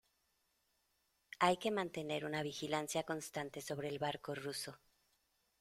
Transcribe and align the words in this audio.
hay 1.37 1.57
que 1.57 1.69
mantener 1.69 2.25
una 2.25 2.41
vigilancia 2.41 3.03
constante 3.03 3.61
sobre 3.61 3.87
el 3.89 3.99
barco 3.99 4.33
ruso. 4.33 4.79